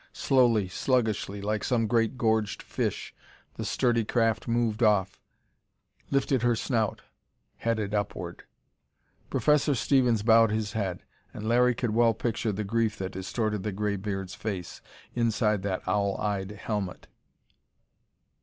[0.13, 3.13] Slowly, sluggishly, like some great gorged fish,
[3.53, 5.21] the sturdy craft moved off,
[6.09, 7.03] lifted her snout,
[7.57, 8.45] headed upward.
[9.29, 11.03] Professor Stevens bowed his head,
[11.35, 14.81] and Larry could well picture the grief that distorted the graybeard's face,
[15.13, 17.05] inside that owl eyed helmet.